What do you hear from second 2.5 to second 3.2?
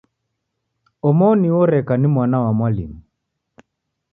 mwalimu.